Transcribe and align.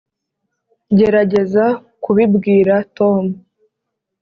gerageza 0.97 1.65
kubibwira 2.03 2.75
tom 2.97 3.23